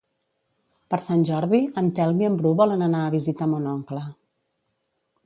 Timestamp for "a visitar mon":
3.11-3.69